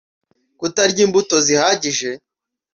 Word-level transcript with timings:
kutarya 0.59 1.01
imbuto 1.05 1.35
zihagije 1.45 2.09